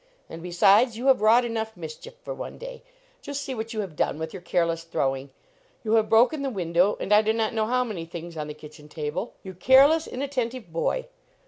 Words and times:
And, 0.31 0.41
be 0.41 0.51
sides, 0.51 0.97
you 0.97 1.05
have 1.09 1.21
wrought 1.21 1.45
enough 1.45 1.77
mischief 1.77 2.15
for 2.23 2.33
one 2.33 2.57
day. 2.57 2.81
Just 3.21 3.41
see 3.43 3.53
what 3.53 3.71
you 3.71 3.81
have 3.81 3.95
done 3.95 4.17
with 4.17 4.33
your 4.33 4.41
careless 4.41 4.83
throwing. 4.83 5.29
You 5.83 5.91
have 5.93 6.09
broken 6.09 6.41
the 6.41 6.49
window, 6.49 6.97
and 6.99 7.13
I 7.13 7.21
do 7.21 7.33
not 7.33 7.53
know 7.53 7.67
how 7.67 7.83
many 7.83 8.05
things 8.05 8.35
on 8.35 8.47
the 8.47 8.55
kitchen 8.55 8.89
table. 8.89 9.33
You 9.43 9.53
careless, 9.53 10.07
inattentive 10.07 10.73
boy. 10.73 11.05